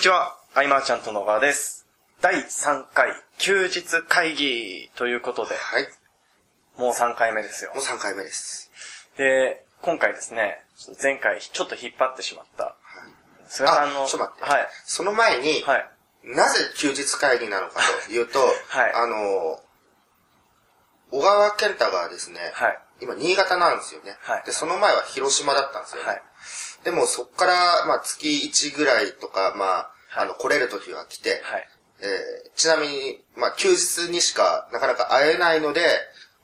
[0.00, 1.86] にちは、アイマーちゃんと野川です。
[2.22, 5.88] 第3回休日会議ということで、はい。
[6.78, 7.84] もう3回目ですよもう。
[7.84, 8.70] 3回目です。
[9.18, 10.64] で、今回ですね、
[11.02, 12.76] 前回ちょっと引っ張ってしまった、
[13.46, 14.50] 菅さんの、あ、ちょっと待って。
[14.50, 14.68] はい。
[14.86, 15.90] その前に、はい。
[16.24, 18.46] なぜ休日会議なのかというと、は
[18.88, 19.60] いあの、
[21.10, 22.78] 小川健太がですね、はい。
[23.02, 26.08] 今新潟なんですよね、はいで、その前は広島だったんですよね。
[26.08, 26.22] はい。
[26.84, 29.68] でもそっから、まあ月1ぐらいとか、まあ、
[30.08, 31.68] はいあの、来れる時が来て、はい。
[32.02, 35.82] えーちなみに、まあ休日にしかなかなか会えないので、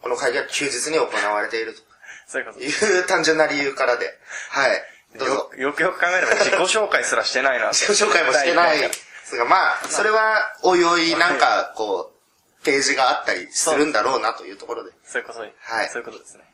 [0.00, 1.77] この会議は休日に行われている
[2.27, 4.18] そういうことという単純な理由からで、
[4.50, 4.82] はい。
[5.18, 5.68] どうぞよ。
[5.68, 7.72] よくよく考えれば自己紹介すらしてないな。
[7.72, 12.12] 自己紹介もしてない第一ですが、まあ、それは、おいおい、なんか、こ
[12.60, 14.92] う、ページがあったりするんだろうなというところで。
[15.05, 16.44] そういうことで、はいそういうことですね。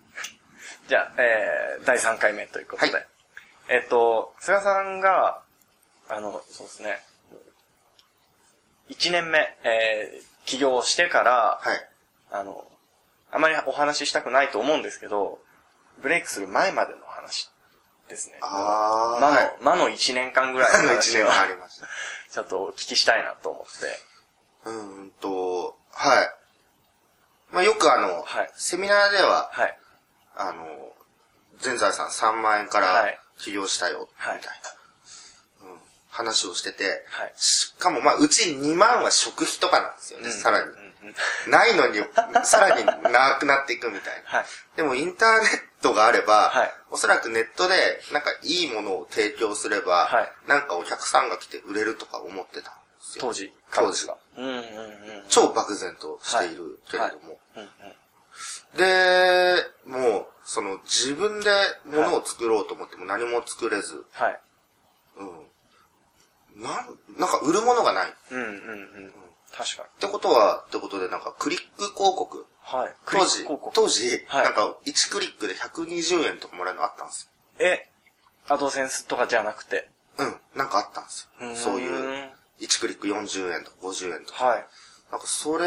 [0.88, 2.92] じゃあ、えー、第3回目ということで。
[2.92, 3.06] はい
[3.68, 5.40] えっと、菅さんが、
[6.08, 6.98] あの、そうですね、
[8.90, 11.88] 1年目、えー、起業してから、はい。
[12.30, 12.64] あの、
[13.30, 15.38] あまりお話ししたくないと思うんですけど、
[16.02, 17.50] ブレイクする前までの話
[18.08, 18.38] ですね。
[18.42, 19.20] あー。
[19.20, 19.56] 魔の、はい。
[19.62, 21.88] 魔の1年間ぐらいあのの話 一年をがありました。
[22.30, 24.00] ちょっとお聞きしたいなと思って。
[24.64, 26.34] うーんと、はい。
[27.50, 29.78] まあ、よくあの、はいセミナーでは、はい。
[30.36, 30.92] あの、
[31.58, 34.42] 全財産3万円からはい起業したよ、みたいな、はい
[35.62, 35.78] うん、
[36.10, 40.66] 話をしてて、はいしかもまあ、うち2万は食費とかなんですよね、さらに。
[41.48, 41.98] ないのに、
[42.44, 44.38] さらになくなっていくみたいな。
[44.38, 44.46] はい。
[44.76, 47.74] でもインターネットがあれば、はいおそらくネットで
[48.12, 53.24] なんかいいものを提供すれば、はいなんかお客さんが来て売れるとか思ってたんですよ。
[53.24, 53.52] 当時。
[53.72, 54.16] 当時が。
[54.36, 55.24] うんうんうん。
[55.28, 57.40] 超漠然としているけれども。
[57.56, 57.70] うんうん。
[58.76, 59.56] で、
[59.86, 61.50] もう、その自分で
[61.84, 64.40] 物を作ろうと思っても何も作れず、はい。
[65.18, 65.24] う
[66.58, 66.62] ん。
[66.62, 68.10] なん、なんか売るものがない。
[68.10, 68.50] っうんうんう
[69.08, 69.12] ん。
[69.52, 70.00] 確かに。
[70.00, 72.46] てことは、ってことでなんかクリック広告。
[72.60, 72.94] はい。
[73.06, 77.66] 当時クリック広、告当時、はいなんか1クリックで120円とかもらえるのあったんですよ。
[77.66, 77.88] え、
[78.48, 79.88] アドセンスとかじゃなくて？
[80.18, 81.54] うん、なんかあったんですよ。
[81.54, 82.26] そういう。
[82.28, 82.32] う。
[82.60, 84.44] 1クリック40円とか50円とか。
[84.44, 84.66] はい。
[85.10, 85.66] なんかそれ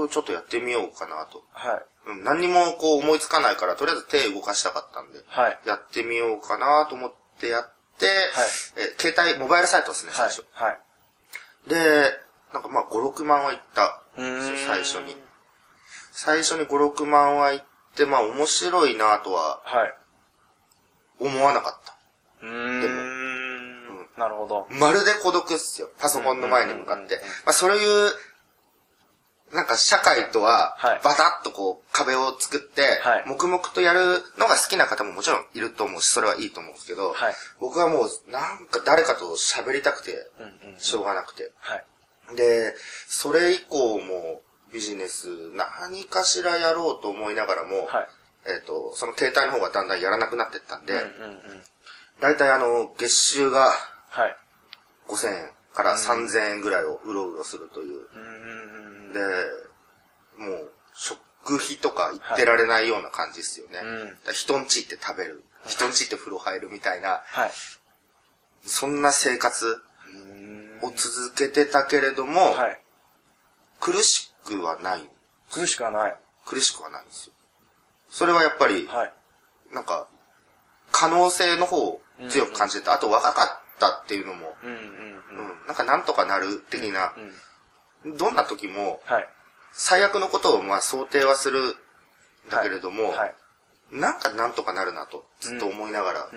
[0.00, 1.44] をちょっとやってみようかなと。
[1.52, 2.10] はい。
[2.10, 5.58] うん、何にもこう思いつかないから、とりあえず手動かしたかったんで、はい。
[5.66, 8.06] やってみようかなと思ってやって、
[8.76, 10.46] え携帯、モバイルサイトですね、最はい初。。
[10.52, 10.80] はい。
[11.68, 12.10] で、
[12.52, 15.16] なんかまあ5、6万はいったんですよ、最初に。
[16.12, 17.62] 最初に5、6万はいっ
[17.94, 19.94] て、まあ面白いなとははい。
[21.18, 21.96] 思わなかった。
[22.42, 23.26] うーでん。
[24.16, 24.66] なるほど。
[24.70, 25.90] まるで孤独っすよ。
[25.98, 27.20] パソコンの前に向かって。
[27.44, 28.10] まあそういう、
[29.52, 40.30] なんか社会とははい、バタッとこう壁を作ってはい、黙々とやるのが好きな方ももちろんいると思うし、それはいいと思うんですけどはい、僕はもうなんか誰かと喋りたくて。
[40.78, 41.52] しょうがなくて。
[41.58, 41.84] はい。
[42.36, 42.74] で、
[43.06, 44.42] それ以降も
[44.72, 48.08] ビジネス何かしらやろうと思いながらも、はい。
[48.46, 51.62] えっと、その携帯の方がだんだんやらなくなってったんで、うんうんうん。
[52.20, 53.72] だいたいあの、月収が
[54.10, 54.36] はい。
[55.08, 58.00] 5000円から3000円ぐらいをうろうろするという。
[58.14, 59.05] うんうんうん。
[59.16, 63.80] で、もう、食費とか言ってられないような感じですよね。
[63.82, 65.44] うんだから人んち行って食べる。
[65.66, 67.50] 人んち行って風呂入るみたいな、はい。
[68.64, 69.80] そんな生活
[70.82, 72.80] を続けてたけれども、はい。
[73.80, 75.08] 苦しくはない。
[75.50, 76.16] 苦しくはない。
[76.44, 77.32] 苦しくはないんですよ。
[78.10, 79.12] それはやっぱり、はい。
[79.72, 80.08] なんか、
[80.92, 82.00] 可能性の方を
[82.30, 82.94] 強く感じてた。
[82.94, 85.64] あと若かったっていうのも、うんうんううん。
[85.64, 87.32] ん、なんかなんとかなる的な、うん。
[88.16, 89.28] どんな時も、はい。
[89.72, 91.74] 最悪のことをまあ想定はするん
[92.50, 93.34] だけれども、はい。
[93.92, 96.30] なんかなんとかなるなとずっと思いながら、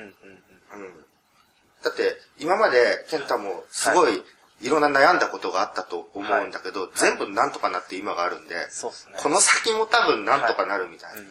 [1.84, 4.24] だって今まで健太もすごい
[4.62, 9.16] いろんな悩んだことがあったと思うんだけど、全部なんとかなって今があるんで、そうっすね。
[9.17, 11.22] この先も多分なんとかなるみたいな。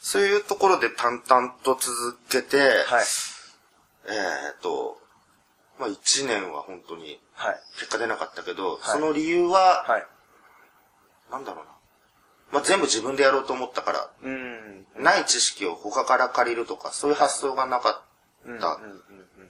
[0.00, 3.04] そういうところで淡々と続けて、はい。
[4.08, 4.98] えっ、と、
[5.78, 7.60] まあ一年は本当にはい。
[7.78, 10.06] 結果出なかったけど、いその理由は、はい。
[11.30, 11.70] なんだろうな。
[12.52, 14.86] まあ全部自分でやろうと思ったから、うん。
[14.98, 18.78] ない知識を他から借りるとか、そういう発想がなかった。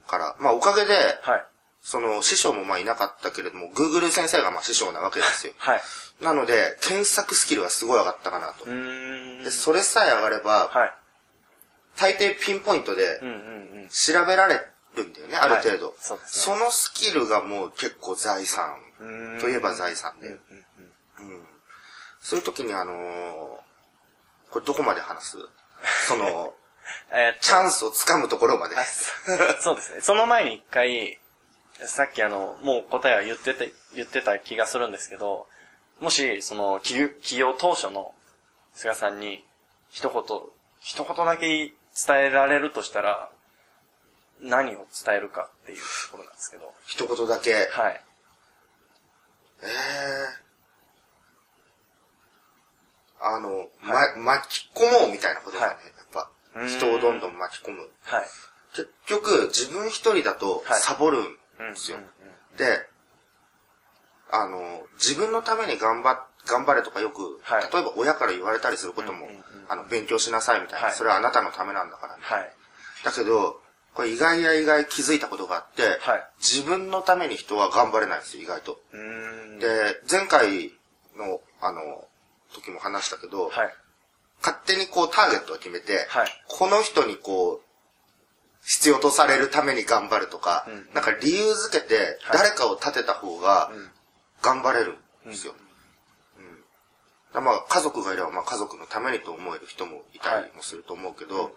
[0.06, 1.44] から、まあおかげで、はい。
[1.80, 5.52] その師匠もまあいなかったけれども、Google 先生がまあ師匠なわけですよ。
[5.58, 5.82] はい。
[6.20, 8.66] なので、検索スキルはすごい上がったかなと。
[8.66, 10.94] で、それさえ上がれば、はい。
[11.96, 13.20] 大抵ピンポイントで。
[13.90, 14.64] 調べられ
[14.96, 15.86] るんだよね、ある程度。
[15.86, 18.76] はいそそのスキルがもう結構財産
[19.40, 20.28] といえば財産で。
[20.28, 20.34] うん
[21.20, 21.46] うんうん
[22.24, 23.62] そういう時にあのー
[24.52, 25.38] これどこまで話す？
[26.06, 26.54] その、
[27.10, 28.76] えチャンスをつかむところまで。
[28.76, 28.84] あ
[29.60, 30.00] そうですね。
[30.02, 31.18] その前に一回、
[31.86, 35.48] さっきあの、もう答えは言ってて、言ってた気がするんですけど、
[36.00, 38.14] もし、その、起業当初の
[38.74, 39.44] 菅さんに、
[39.90, 40.40] 一言、
[40.80, 41.74] 一言だけ伝
[42.18, 43.30] えられるとしたら、
[44.42, 46.72] 何を伝えるかっていうところなんですけど。
[46.86, 47.52] 一言だけ。
[47.70, 48.04] はい。
[49.62, 50.42] ええ
[53.24, 55.74] あの、はま、巻き込もうみたいなことだね。
[55.74, 56.30] はいやっぱ
[56.68, 57.88] 人をどんどん巻き込む。
[58.02, 58.24] はい。
[58.74, 61.98] 結局、自分一人だとはいサボるんうんですよ。
[62.58, 62.86] で、
[64.30, 72.22] あの、自分のために頑張っ、頑張れとかよく、はい例えば親から言われたりすることも、うんうんうんあの、勉強しなさいみたいな、はいそれはあなたのためなんだから、ね。
[72.22, 72.52] はい。
[73.04, 73.61] だけど、
[73.94, 76.26] これ意外や意外気づいたことがあって、はい。
[76.40, 78.78] 自分のために人は頑張れないんですよ、意外と。
[79.60, 80.72] で、前回
[81.16, 82.08] の、あの、
[82.54, 83.74] 時も話したけど、はい。
[84.40, 86.28] 勝手にこうターゲットを決めて、はい。
[86.48, 87.72] この人にこう、
[88.64, 90.88] 必要とされるために頑張るとか、うん。
[90.94, 92.38] なんか理由づけてはい。
[92.38, 93.90] 誰かを立てた方がうん。
[94.40, 95.54] 頑張れるんですよ。
[96.38, 96.44] うん。
[96.44, 96.64] だか
[97.34, 101.54] らまあ家族がいればまあ家族のためにと思える人もいたりもすると思うけど、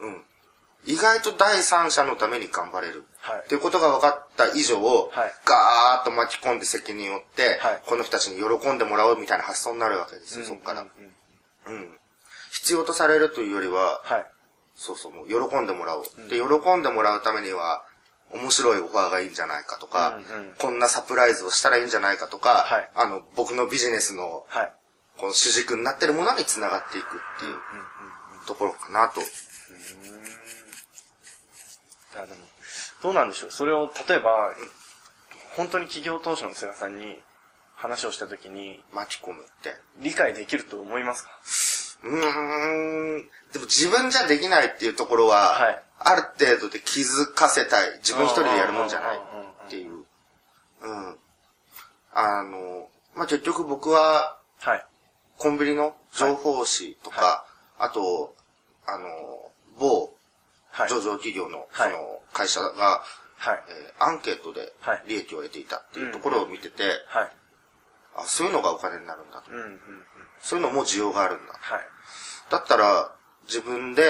[0.00, 0.22] うん。
[0.84, 3.04] 意外と第三者のために頑張れる。
[3.18, 10.82] はいっていうことが分かった以上、はいガーッと巻き込んで責任を負って、はいこの人たちに喜んでもらおうみたいな発想になるわけですよ、そこから。
[10.82, 10.88] うん
[11.66, 11.98] うん。
[12.50, 14.26] 必要とされるというよりは、はい。
[14.74, 16.04] そうそう、もう喜んでもらおう。
[16.28, 17.84] で、喜んでもらうためには、
[18.32, 24.72] 面白いオファーがいいんじゃないかとか、うんうんこんなサプライズをしたらいいんじゃないかとか、はいあの、僕のビジネスの、はい。
[25.18, 27.08] この主軸になってるものに繋がっていくっ
[27.38, 29.20] ていうところかなと。
[32.14, 32.40] いやでも、
[33.02, 33.50] どうなんでしょう。
[33.50, 34.54] それを、例えば、
[35.56, 37.18] 本当に企業当初の菅さんに
[37.74, 39.74] 話をしたときに、巻き込むって。
[40.00, 41.30] 理解できると思いますか？
[42.04, 43.28] うーん。
[43.52, 47.98] でも自分じゃできないっていうところは、はいある程度で気づかせたい。
[47.98, 49.18] 自分一人でやるもんじゃない
[49.66, 50.04] っていう。
[50.80, 51.16] うん。
[52.12, 54.84] あの、まあ、結局僕は、はい。
[55.38, 57.46] コンビニの情報誌とか、
[57.78, 58.34] あと、
[58.84, 59.06] あの、
[59.78, 60.11] 某はい。
[60.88, 63.02] 上場企業の、はいその会社が、
[63.36, 63.62] はい。
[63.68, 67.32] えーアンケートではい利益を得ていたっていうところを見てて、はい。
[68.16, 69.50] あ、そういうのがお金になるんだと。
[69.50, 69.78] うんうんうん。
[70.40, 71.52] そういうのも需要があるんだ。
[71.52, 71.80] はい。
[72.50, 73.12] だったら、
[73.46, 74.02] 自分で、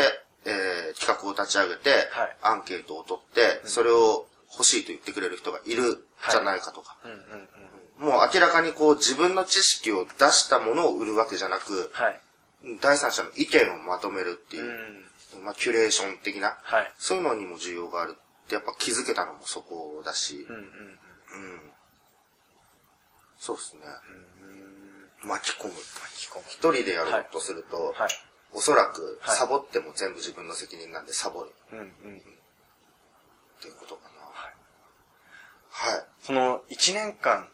[0.44, 6.96] えー企画を立ち上げて、はいアンケートを取って、それを欲しいと言ってくれる人がいるじゃないかとか。
[7.04, 8.08] うんうんうん。
[8.12, 12.20] もう明らかにこう自分の知識を出したものを売るわけじゃなく、はい。
[12.80, 15.04] 第三者の意見をまとめるっていうう、ん。
[15.38, 16.92] まあ、キュレーション的な、はい。
[16.98, 21.60] そういうのにも需要があるってやっぱ気づけたのもそこだし、うんうんうん。
[23.38, 23.80] そうですね。
[25.24, 25.74] 巻き込む。
[25.74, 28.10] 巻き込む一人でやろうとすると、はい。
[28.54, 31.84] おそらくはいサボっても全部自分の責任なんでサボるうんうん。
[31.84, 31.90] っ
[33.60, 34.12] ていうことかな。
[35.72, 36.04] はい。
[36.20, 37.48] その、一年間、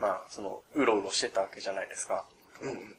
[0.00, 2.26] まあ、その、うろうろしてたわけじゃないですか。
[2.60, 2.96] うんうん。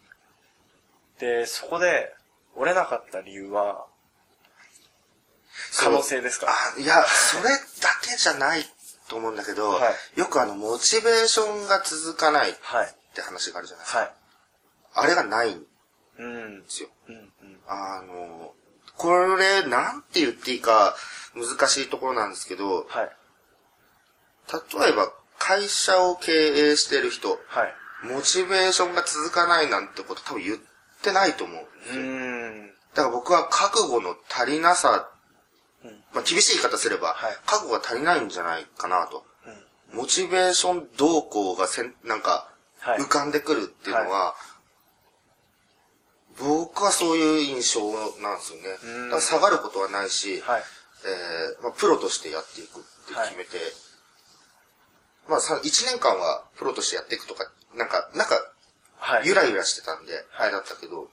[1.19, 2.15] で、そこで、
[2.55, 3.85] 折れなかった理由は、
[5.79, 6.47] 可能性ですか？
[6.49, 7.57] あ、いや、それだ
[8.01, 8.63] けじゃない
[9.07, 12.95] と思うんだけど、はよくあの、モチベーションが続かないっはい。
[13.13, 13.99] て話があるじゃないですか。
[13.99, 14.11] はい。
[14.93, 15.65] あれがないんで
[16.19, 16.63] うん。
[16.67, 16.89] すよ。
[17.07, 17.59] うんうん。
[17.67, 18.53] あの、
[18.97, 20.95] これ、なんて言っていいか
[21.33, 23.11] 難しいところなんですけど、はい。
[24.53, 27.73] 例えば会社を経営してる人、はい。
[28.03, 30.57] モチベーションが続かないなんてこと多分言っ
[31.03, 32.73] てないと思うんですうよ。
[32.95, 35.20] だから僕は覚悟の足りなさ、うん
[36.13, 39.25] まあ厳しい言い方すれば、はい覚悟が足りないんじゃないかなと。
[39.91, 39.97] うん。
[39.99, 42.47] モチベーション動向がせん、なんか、
[42.79, 44.35] はい浮かんでくるっていうのは、
[46.39, 48.77] 僕はそういう印象なんですよね。
[48.83, 50.63] うんだから下がることはないし、はい。
[51.03, 53.57] えーまあ、プロとしてやっていくって決めて、
[55.27, 58.35] まあさ、1年間はプロとしてやっていくとか、なんか、なんか、
[58.97, 59.27] はい。
[59.27, 61.09] ゆらゆらしてたんで、あれだったけど、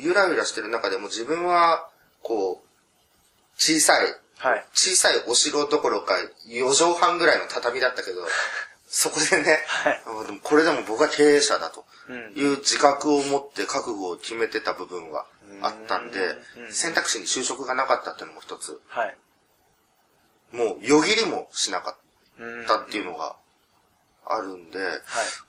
[0.00, 1.88] ゆらゆらしてる中でも自分は、
[2.22, 2.67] こう、
[3.58, 4.06] 小さい、
[4.38, 4.64] はい。
[4.72, 6.14] 小さいお城どころか
[6.48, 8.26] 4畳半ぐらいの畳だったけど、
[8.88, 15.26] そこでね、はいあでもこれでも僕は経営者だとうんいう自覚を持って覚悟を決めてた部分は
[15.60, 19.16] あったんでう、ん選択肢に就職がなかったっていうのも一つ、はい。
[20.52, 21.96] もうよぎりもしなかっ
[22.38, 23.36] うんたっていうのが
[24.24, 25.00] あるんで、はい。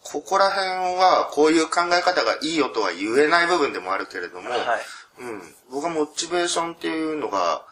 [0.02, 4.62] ここら辺はこういう考え方がいいよとは言えない部分でもあるけれども、はい。
[5.20, 7.66] うん、僕はモチベーションっていうのが、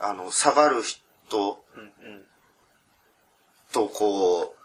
[0.00, 1.64] あの、下がる人。
[3.72, 4.58] とこう、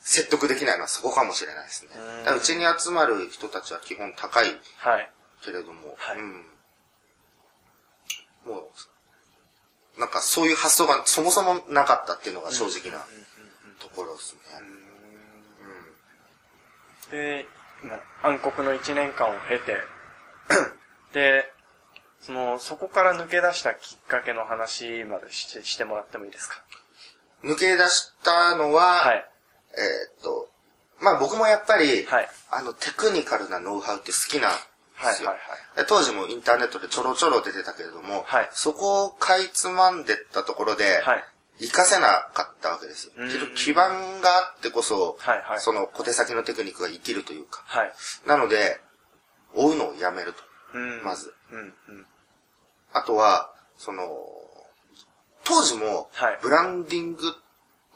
[0.00, 1.90] 説得できないのはそこかもしれないですね。
[2.36, 5.10] うちに集まる人たちは基本高いはい。
[5.42, 6.46] けれども、はいうん。
[8.46, 8.68] も
[9.96, 13.04] う、なんかそういう発想がそもそもなかったっていうのが正直な
[13.78, 14.40] ところですね。
[17.10, 17.46] で、
[17.82, 19.78] まあ暗黒の一年間を経て、
[21.14, 21.53] で、
[22.24, 26.62] その、そこから抜け出したきっかけの話までしてしてもらってもいいですか？
[27.42, 29.30] 抜け出したのは、はい。
[29.76, 30.48] えーっと、
[31.00, 34.58] まあ僕もやっぱり、はいあのテクニカルなノウハウって好きなんで
[35.16, 35.28] すよ。
[35.30, 41.24] はいはいで当時もインターネットでちょろちょろ出てたけれども、はいそこをかいつまんでったところで、はい。
[41.60, 43.12] 活かせなかったわけです
[43.54, 47.62] 基盤があってこそ、はいはいその小手先のテクニックが生きるというか。
[47.66, 47.92] はい。
[48.26, 48.80] なので、
[49.54, 50.42] 追うのをやめると。
[50.74, 51.32] うんまず。
[51.52, 51.62] うん、う
[51.92, 52.06] ん。
[52.94, 54.08] あとは、その、
[55.44, 57.22] 当時もはい、ブランディング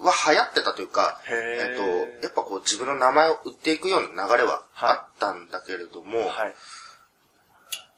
[0.00, 1.36] は流行ってたというか、へー。
[1.70, 4.90] えっと、やっぱこう自分の名前を売っていくような流れははい。
[4.90, 6.54] あったんだけれども、はい。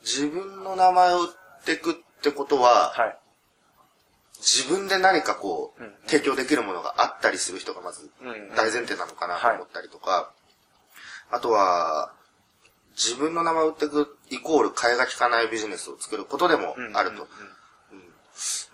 [0.02, 3.18] 自分の名前を売っていくってことは、はい。
[4.38, 8.10] 自分で何かこう、提供できるものがあったりする人がまず
[8.56, 10.32] 大前提なのかなと思ったりとか、
[11.30, 12.12] あとは、
[12.96, 17.26] 自分の名前を売っていくイコール替えが利かないビジネスを作ることでもあると。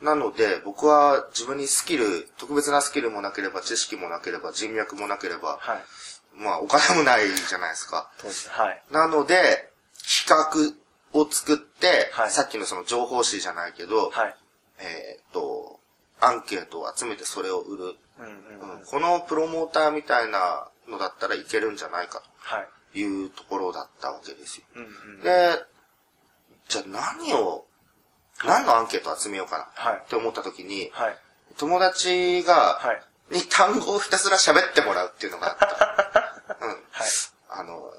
[0.03, 5.85] なので、僕は自分にスキル、特別なスキルもなければ、知識もなければ、人脈もなければ、はい。
[6.37, 8.11] まあお金もないじゃないですか。
[8.51, 8.83] はい。
[8.91, 9.71] なので、
[10.27, 10.75] 企
[11.13, 14.37] 画を作って、はいさっきのその情報誌じゃないけど、はい。
[14.79, 15.81] えーっと、
[16.21, 17.97] アンケートを集めてそれを売る。
[18.91, 22.69] このプロモーターみたいなのだったらいけるんじゃないかはい。
[22.97, 24.65] というところだったわけですよ。
[24.75, 24.83] うん
[25.17, 25.21] うん。
[25.21, 25.63] で、
[26.67, 26.85] じゃあ
[27.21, 27.67] 何を、
[28.43, 31.17] 何のアンケートを集めようかなはいって思った時に、はい。
[31.59, 33.35] 友達が、はい。
[33.35, 36.57] に単語をひたすら喋ってもらうっていうのがあった。
[36.65, 36.71] うん。
[36.71, 37.09] はい。
[37.51, 37.93] あの、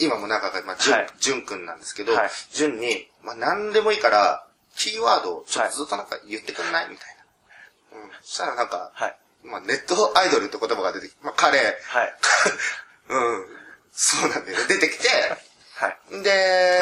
[0.00, 7.16] 今も仲が、まあ、じゅん、はいじゅんくんなんですけど、はいじゅんに、まあ、何でもいいから、キーワードをちょっとずっとなんか言ってくんないみたい
[7.92, 7.98] な。
[7.98, 8.10] うん。
[8.22, 9.16] そしたらなんか、はい。
[9.44, 12.16] まあ、ネットアイドルって言葉が出てきて、まあ、彼、はい。
[13.08, 13.18] う
[13.56, 13.59] ん。
[13.92, 14.64] そうなんだよね。
[14.68, 15.08] 出てきて、
[15.76, 16.22] はい。
[16.22, 16.80] で、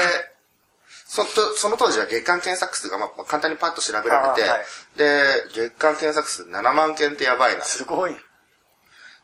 [1.06, 4.60] そとその当時は月間検索数が、まあ、簡単にパッと調べられて、はい
[4.96, 5.22] で、
[5.54, 7.62] 月間検索数7万件ってやばいな。
[7.62, 8.16] すごい。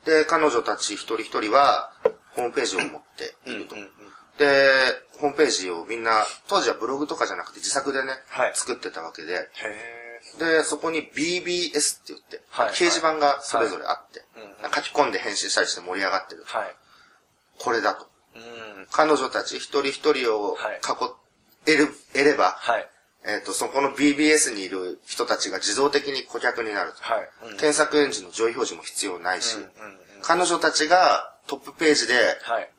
[0.06, 1.92] で、彼女たち一人一人は、
[2.32, 3.76] ホームページを持っていると。
[3.76, 4.72] うんうんうんで、
[5.18, 16.42] ホームページをみんな、当時はブログとかじゃなくて自作でね、はい作ってたわけで、へで、そこに BBS って言って、はい掲示板がそれぞれあって、はいうん書き込んで返信したりして盛り上がってる。
[16.44, 16.58] ー。
[16.58, 16.74] はい。
[17.58, 18.08] これだと。
[18.34, 18.86] うん。
[18.90, 22.88] 彼女たち一人一人をはい囲える、得れば、はい。
[23.26, 27.02] えっ、と、そこの BBS にいる人たちが自動的に顧客になると。
[27.02, 27.28] はい。
[27.52, 29.70] うん検索エンジンの上位表示も必要ないし、うんうんう
[30.00, 32.70] ん彼女たちがトップページで、はい。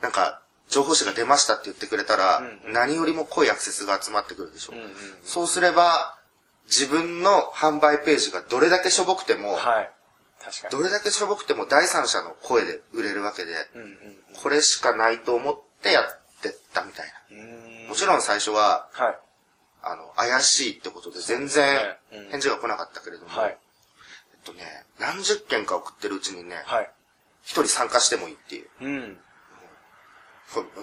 [0.00, 4.74] なんか、情報誌が出ましたって言ってくれたら、うんうん何よりも濃いアクセスが集まってくるでしょ。
[4.74, 4.88] うんうん
[5.24, 6.16] そうすれば、
[6.66, 9.90] 自分の販売ページがどれだけしょぼくても、はい。
[10.48, 10.70] 確かに。
[10.72, 16.04] どれだけしょぼくても第三者の声で売れるわけで、うんうんこれしかないと思ってやっ
[16.42, 17.36] てったみたいな。
[17.36, 17.88] うん。
[17.88, 19.18] もちろん最初は、はい。
[19.82, 21.96] あの、怪しいってことで全然
[22.30, 23.58] 返事が来なかったけれども、はい。
[24.32, 26.90] えっとね、何十件か送ってるうちにね、はい。
[27.42, 28.68] 一人参加してもいいっていう。
[28.80, 29.18] うん。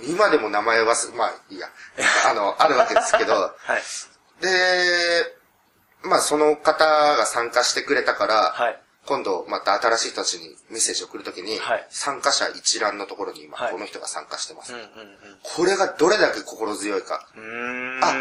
[0.08, 1.70] 今でも名前忘れ、まあいいや、
[2.30, 3.84] あの、 あるわけですけど、はい。
[4.42, 5.38] で、
[6.04, 8.82] まあその方が参加してくれたから、はい。
[9.08, 14.88] 今度また新しい人たちにメッセージを送るときに、はい参加者一覧のところに今、はいこの人が参加してます、うんうん
[15.56, 17.28] これがどれだけ心強いか。
[17.36, 17.44] うん。
[17.44, 18.04] うーん。
[18.04, 18.14] あ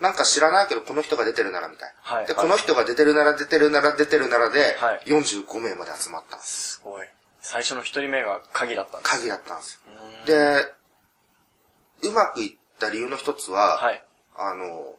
[0.00, 2.10] なんか知らないけどこの人が出てるならみたいな。
[2.10, 6.74] で、はいはいこの人が出てるなら出てるなら出てるならで、はい45名まで集まったんです。
[6.74, 7.06] すごい。
[7.40, 9.12] 最初の一人目が鍵だったんです。
[9.16, 9.80] 鍵だったんですよ。
[10.26, 14.02] で、うまくいった理由の一つは、はい。
[14.36, 14.96] あの、も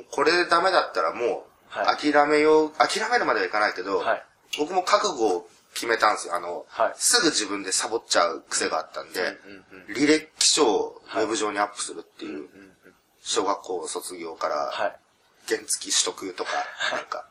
[0.00, 4.22] うこれでダメだったらもう、はい諦めよう、諦めるまではいかないけど、はい
[4.56, 6.34] 僕も覚悟を決めたんですよ。
[6.34, 12.48] あの、はいすぐ自分でサボっちゃう癖があったんで、うんうん履歴書をウはいェブ上にアップするっていう、うんうん。
[13.22, 14.96] 小学校卒業からはい。
[15.48, 16.50] 原付取得とか、
[16.92, 17.26] なんか、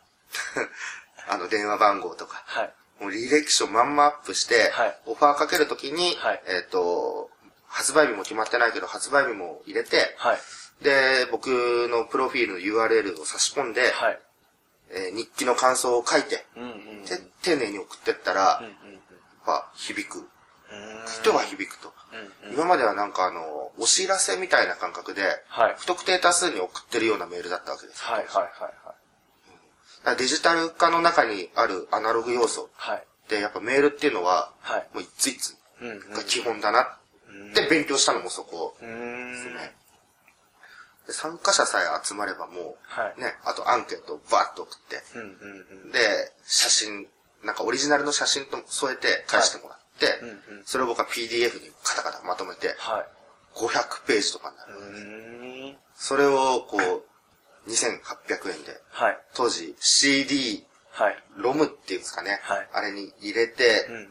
[1.30, 2.74] あの、電話番号とか、はい。
[3.00, 7.30] もう履歴書まんまアップして、はいオファーかけるときに、はいえっ、と、
[7.68, 10.40] 発売日も決まってないけど、発売日も入れて、はい。
[10.82, 11.48] で、僕
[11.90, 14.20] のプロフィールの URL を差し込んで、はい。
[14.90, 16.67] えー日記の感想を書いて、うん
[17.16, 17.24] うん。
[17.26, 20.20] で、丁寧に送ってったら、やっぱ響く。
[20.20, 20.26] うん。
[21.22, 21.94] 人は響くと。
[22.52, 28.04] 今まではなんかあの、お知らせみたいな感覚で、はい不特定多数に送ってるようなメールだったわけです。
[28.04, 28.74] はいはいはい
[30.18, 33.04] デジタル化の中にあるアナログ要素はい。
[33.30, 34.88] で、やっぱメールっていうのは、はい。
[34.94, 35.58] もういついつ。
[35.82, 39.32] が基本だなって勉強したのもそこうーん。
[39.34, 39.76] ですね。
[41.08, 43.14] で参加者さえ集まればもはい。
[43.18, 45.92] う、ね、あとアンケートをバーッと送って、うんうんうん。
[45.92, 46.00] で、
[46.48, 47.08] 写真、
[47.44, 50.64] なんかオリジナルの写真と添えて返してもらって、うんうん。
[50.66, 53.06] それを僕は PDF にカタカタまとめて、はい。
[53.56, 55.74] 500ページとかになる。
[55.74, 55.78] ん。
[55.96, 59.18] それをこう、2800円で、はい。
[59.36, 61.24] 当時 CD、はい。
[61.36, 64.08] ロムっていうんですかね、はいあれに入れて、うんうんうん。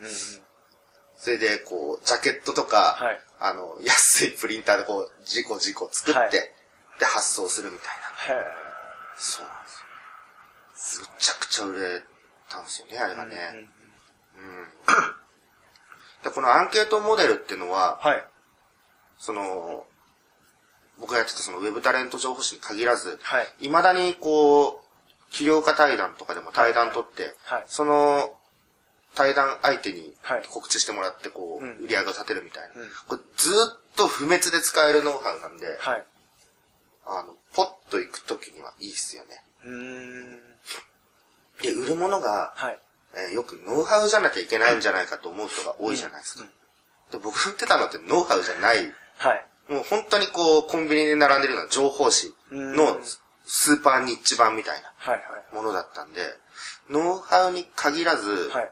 [1.16, 7.88] それでこう、ジャケットとか、はいあの、安いプリンターでこう、事故事故作って、はいで、発送するみたい
[8.30, 8.40] な。
[8.40, 8.44] へ
[9.16, 9.68] そうなんで
[10.76, 11.06] すよ。
[11.06, 12.02] むちゃくちゃ売れ
[12.56, 13.36] たんですよね、あれがね。
[13.36, 13.68] え。
[14.38, 14.68] うん。
[16.25, 18.25] で、このアンケートモデルっていうのは、はい。
[19.18, 19.86] その、
[20.98, 23.46] 僕がやってたそのウェブタレント情報誌に限らず、はい。
[23.60, 27.64] 未だにこう、起業家対談とかでも対談取って、はい。
[27.66, 28.34] その、
[29.14, 32.82] 対談相手にはい告知してもらって、こう、うん売り上げを立てるみたいな。
[32.82, 36.04] うんこれずっと不滅で使えるノウハウなんで、はい。
[37.06, 39.42] あの、ポッと行くときにはいいっすよね。
[39.64, 40.55] うーん。
[41.86, 42.78] で、売るものが、はい。
[43.14, 46.44] えーよくノウハウじゃなきゃいけないんじゃないかと思う人が多いじゃないですか。
[47.12, 49.46] で僕売ってたのってノウハウじゃない、はい。
[49.72, 53.02] もう本当にこう、コンビニで並んでるような情報誌のうん
[53.48, 55.22] スーパーニッチ版みたいなはい。
[55.54, 56.20] ものだったんで、
[56.90, 58.62] ノウハウに限らず、はい。
[58.62, 58.70] はい。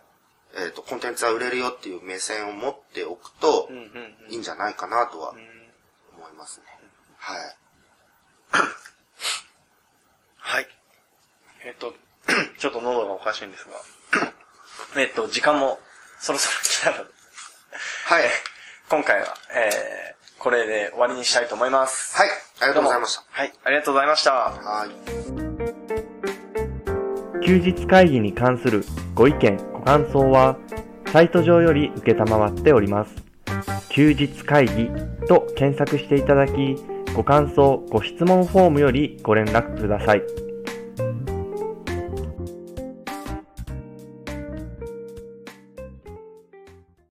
[0.56, 3.68] えっ、と、コンテンツは売れるよっていう目線を持っておくと。
[4.28, 5.38] いいんじゃないかなとはうん
[6.16, 6.66] 思いますね。
[7.18, 7.56] はい。
[10.36, 10.68] はい。
[11.64, 11.94] えっ、と、
[12.58, 14.32] ちょっと喉がおかしいんですが、
[15.00, 15.78] えっと、時間も
[16.18, 17.14] そろそろ来たので、
[18.06, 18.24] はい。
[18.88, 22.16] 今回は、えー、これで終わりにしたいと思います。
[22.16, 22.28] はい。
[22.28, 23.24] ありがとうございました。
[23.30, 24.32] はい、ありがとうございました。
[24.32, 24.90] はい。
[27.46, 30.56] 休日会議に関するご意見、ご感想は、
[31.12, 33.14] サイト上より受けたまわっております。
[33.90, 34.88] 休日会議
[35.28, 36.76] と検索していただき、
[37.14, 40.43] ご感想、ご質問フォームよりご連絡ください。